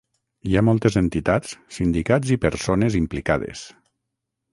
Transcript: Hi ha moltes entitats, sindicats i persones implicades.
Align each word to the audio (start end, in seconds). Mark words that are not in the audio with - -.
Hi 0.51 0.55
ha 0.55 0.61
moltes 0.69 0.95
entitats, 1.01 1.53
sindicats 1.75 2.31
i 2.37 2.39
persones 2.47 2.97
implicades. 3.01 3.63